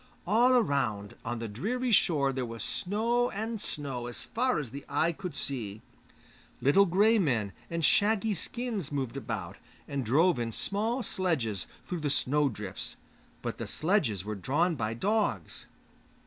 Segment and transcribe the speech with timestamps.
[0.25, 4.83] All around on the dreary shore there was snow and snow as far as the
[4.89, 5.83] eye could see;
[6.59, 12.09] little grey men in shaggy skins moved about, and drove in small sledges through the
[12.09, 12.95] snow drifts,
[13.43, 15.67] but the sledges were drawn by dogs.